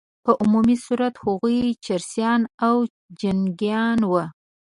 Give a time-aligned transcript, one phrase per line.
[0.25, 2.75] په عمومي صورت هغوی چرسیان او
[3.19, 4.23] جنګیان وه.